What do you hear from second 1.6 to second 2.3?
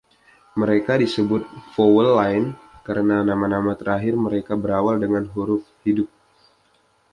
“Vowel